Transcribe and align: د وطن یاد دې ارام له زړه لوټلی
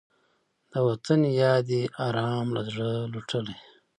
د 0.71 0.73
وطن 0.87 1.19
یاد 1.41 1.61
دې 1.69 1.81
ارام 2.05 2.47
له 2.55 2.61
زړه 2.73 2.89
لوټلی 3.13 3.57